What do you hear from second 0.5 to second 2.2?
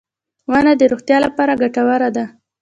•ونه د روغتیا لپاره ګټوره